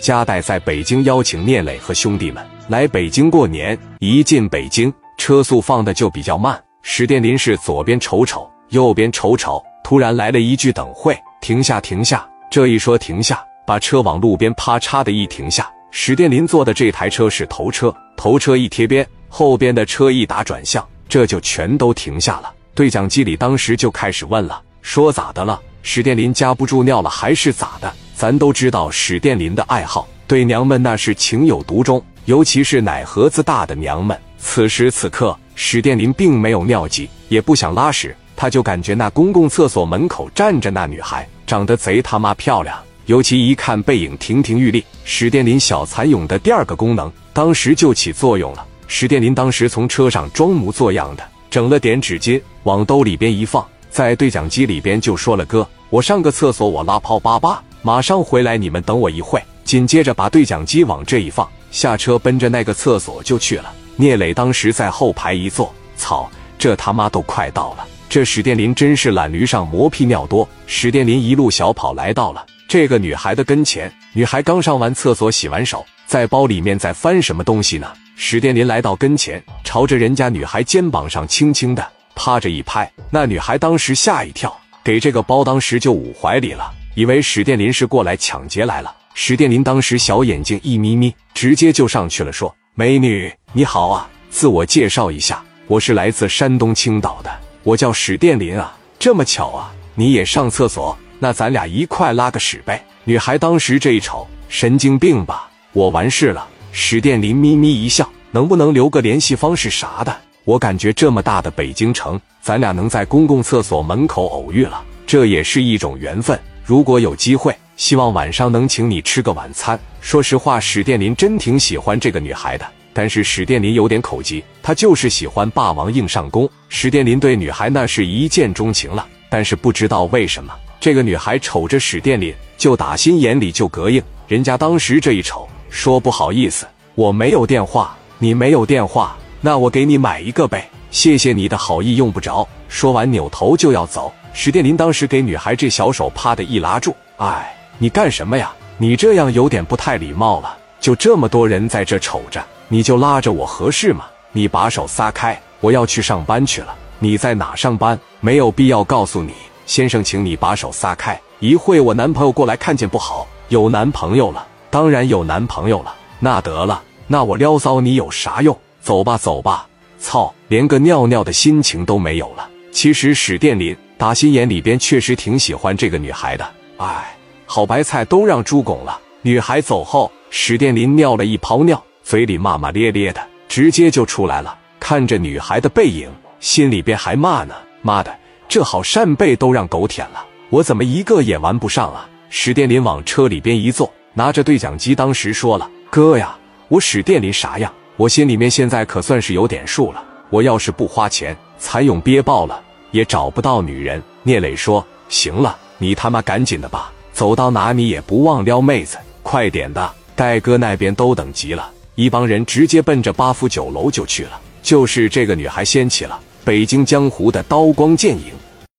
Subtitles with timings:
[0.00, 3.78] 夹带在北京邀请聂磊和兄弟们来北京过年。
[3.98, 6.60] 一进北京，车速放的就比较慢。
[6.82, 15.70] 史殿林是左边瞅瞅，右边瞅瞅，突然来了一句：“等会，停下，停下！”这一说停下，把车往路边啪嚓的一停下。
[15.90, 22.52] 史殿林坐的这台车是头车，头车一贴边，后边的车一打转向，这就全都停下了。
[22.74, 25.60] 对讲机里当时就开始问了，说咋的了？
[25.82, 27.92] 史殿林夹不住尿了还是咋的？
[28.20, 34.14] 咱都知道史殿林的爱好，对娘们那是情有独钟，尤其是奶盒子大的娘们。
[34.36, 42.78] 此时此刻，史殿林并没有尿急，也不想拉屎，他就感觉那公共厕所门口站着那女孩长得贼他妈漂亮。
[43.06, 48.66] 尤其一看背影亭亭玉立，史殿林小蚕蛹的第二个功能当时就起作用了。
[48.86, 63.72] 史殿林当时从车上装模作样的整了点纸巾，往兜里边一放，在对讲机里边就说了：“哥，我上个厕所，我拉泡粑粑，马上回来，你们等我一会。”紧接着把对讲机往这一放，下车奔着那个厕所就去了。
[63.94, 66.28] 聂磊当时在后排一坐，操，
[66.58, 70.48] 这他妈都快到了，这史殿林真是懒驴上磨屁尿多。
[70.66, 72.44] 史殿林一路小跑来到了。
[72.68, 77.86] 这个女孩的跟前，女孩刚上完厕所，洗完手，在包里面在翻什么东西呢？
[78.16, 88.94] 史殿林来到跟前，朝着人家女孩肩膀上轻轻的趴着一拍，那女孩当时吓一跳，给这个包当时就捂怀里了，以为史殿林是过来抢劫来了。
[89.14, 97.30] 史殿林当时小眼睛一眯眯，直接就上去了，说：“美女你好啊，自我介绍一下，我是来自山东青岛的，
[97.62, 98.76] 我叫史殿林啊。
[98.98, 102.82] 这么巧啊，你也上厕所。”那咱俩一块拉个屎呗！
[103.04, 105.50] 女孩当时这一瞅，神经病吧？
[105.72, 106.48] 我完事了。
[106.72, 110.16] 史殿林眯眯一笑，能不能留个联系方式啥的？
[110.44, 116.40] 我感觉这么大的北京城，咱俩能在公共厕所门口偶遇了，这也是一种缘分。
[116.70, 119.76] 如果有机会，希望晚上能请你吃个晚餐。
[120.00, 126.48] 说实话，史殿林真挺喜欢这个女孩的，但是史殿林有点口急，他就是喜欢霸王硬上弓。
[126.68, 130.54] 史殿林对女孩那是一见钟情了，但是不知道为什么。
[130.78, 134.00] 这个女孩瞅着史殿林，就打心眼里就膈应。
[134.28, 142.46] 人家当时这一瞅，说不好意思，我没有电话，你没有电话，那我给你买一个呗，谢谢你的好意，用不着。
[142.68, 148.52] 说完扭头就要走，史殿林当时给女孩这小手啪的一拉住，哎，你干什么呀？
[148.78, 150.56] 你这样有点不太礼貌了。
[150.80, 154.06] 就这么多人在这瞅着，你就拉着我合适吗？
[154.32, 156.74] 你把手撒开，我要去上班去了。
[156.98, 157.98] 你在哪上班？
[158.20, 159.34] 没有必要告诉你。
[159.66, 163.26] 先生，请你把手撒开，一会我男朋友过来看见不好。
[163.48, 165.94] 有男朋友了，当然有男朋友了。
[166.18, 168.56] 那得了，那我撩骚你有啥用？
[168.80, 169.66] 走吧，走吧。
[169.98, 172.48] 操，连个尿尿的心情都没有了。
[172.72, 176.50] 其实史殿林打心眼里边确实挺喜欢这个女孩的。
[176.78, 178.98] 哎，好白菜都让猪拱了。
[179.20, 184.58] 女孩走后，史殿林尿了一泡尿，嘴里骂骂咧咧的，直接就出来了。
[184.80, 186.10] 看着女孩的背影，
[186.40, 188.10] 心里边还骂呢，妈的。
[188.48, 192.08] 这好扇贝都让狗舔了，我怎么一个也玩不上啊！
[192.30, 196.34] 史殿林往车里边一坐，拿着对讲机，当时说了：“哥呀，
[196.68, 197.70] 我史殿林啥样？
[197.98, 200.02] 我心里面现在可算是有点数了。
[200.30, 218.32] 我要是不花钱，蚕蛹憋爆了也找不到女人。”聂磊说：“行了，你他妈赶紧的吧，走到哪你也不忘撩妹子，快点的，戴哥那边都等急了。”一帮人直接奔着八福酒楼就去了，就是这个女孩掀起了北京江湖的刀光剑影。